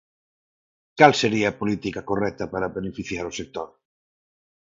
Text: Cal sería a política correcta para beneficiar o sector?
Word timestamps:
Cal 0.99 1.13
sería 1.21 1.47
a 1.49 1.57
política 1.61 2.05
correcta 2.09 2.45
para 2.53 2.73
beneficiar 2.77 3.25
o 3.31 3.35
sector? 3.39 3.69